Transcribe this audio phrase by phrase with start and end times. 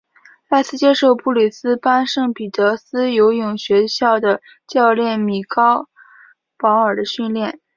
[0.49, 5.89] 赖斯接受布里斯班圣彼得斯游泳学校的教练米高
[6.57, 7.59] 保尔的训练。